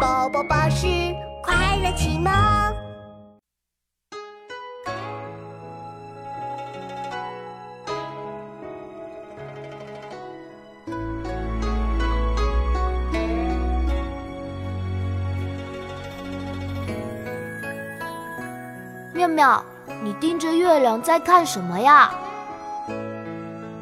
[0.00, 0.86] 宝宝巴士
[1.42, 2.32] 快乐启蒙。
[19.12, 19.64] 妙妙，
[20.04, 22.12] 你盯着月亮在看什么呀？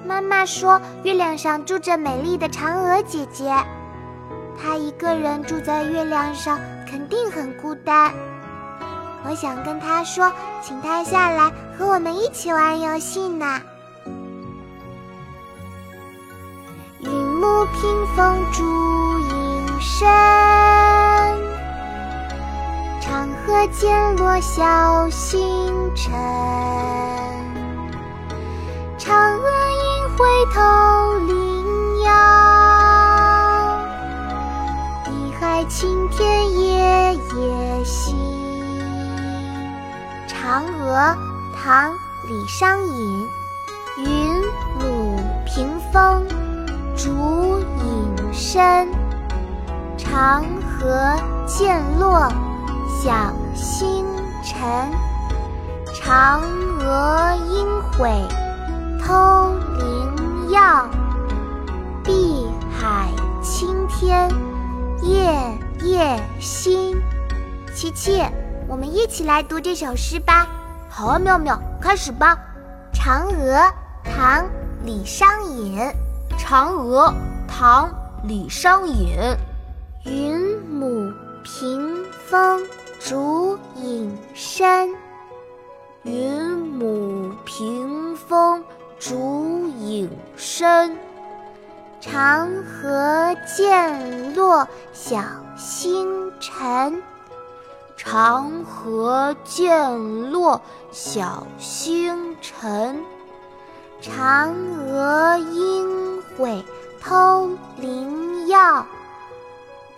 [0.06, 3.52] 妈妈说，月亮上住着美丽的嫦娥姐姐，
[4.96, 6.58] 一个人住在月亮上，
[6.88, 8.14] 肯定很孤单。
[9.28, 13.60] 我想跟他说，请他下来和我们一起玩游戏呢。
[17.00, 18.62] 云母屏风烛
[19.18, 20.08] 影深，
[22.98, 26.10] 长河渐落晓星沉。
[28.98, 30.24] 嫦娥应回
[30.54, 30.62] 头
[35.68, 38.16] 青天夜夜心。
[40.28, 41.16] 嫦娥，
[41.54, 41.92] 唐·
[42.28, 43.28] 李商隐。
[43.98, 44.42] 云
[44.78, 46.24] 母屏风
[46.94, 48.88] 烛影深，
[49.96, 50.44] 长
[50.78, 52.30] 河渐落
[53.02, 54.04] 晓星
[54.44, 54.62] 沉。
[55.94, 56.40] 嫦
[56.78, 58.08] 娥应悔。
[59.04, 60.88] 偷灵药，
[62.04, 62.46] 碧
[62.78, 63.08] 海
[63.42, 64.28] 青天
[65.00, 65.45] 夜
[65.96, 67.00] 夜心。
[67.74, 68.22] 琪琪，
[68.68, 70.46] 我们一起来读这首诗吧。
[70.90, 72.38] 好啊，妙妙，开始吧。
[72.92, 73.58] 嫦娥，
[74.04, 74.44] 唐·
[74.84, 75.80] 李商隐。
[76.38, 77.14] 嫦娥，
[77.48, 77.88] 唐·
[78.24, 79.16] 李商隐。
[80.04, 81.10] 云母
[81.42, 82.62] 屏风
[83.00, 84.94] 烛影深。
[86.02, 88.62] 云母屏风。
[88.98, 90.96] 烛影深，
[92.00, 95.18] 长河渐落晓
[95.56, 97.02] 星辰。
[97.96, 100.60] 长河渐落
[100.92, 103.02] 晓星沉。
[104.00, 106.64] 嫦娥应悔
[107.00, 108.86] 偷灵药。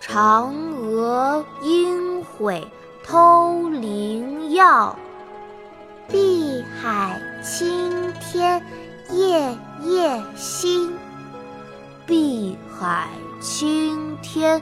[0.01, 2.67] 嫦娥应悔
[3.03, 4.95] 偷灵药。
[6.07, 8.63] 碧海青天。
[9.11, 10.95] 夜夜心，
[12.05, 13.09] 碧海
[13.41, 14.61] 青天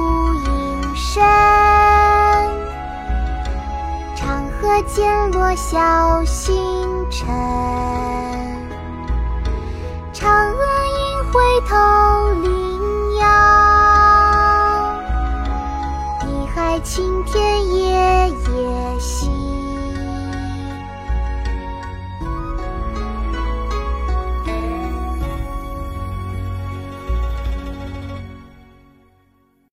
[4.71, 6.55] 长河渐落晓星
[7.09, 7.27] 沉。
[10.13, 10.63] 嫦娥
[10.97, 11.75] 应回头
[12.41, 13.25] 领遥，
[16.21, 19.40] 碧海青天夜夜心。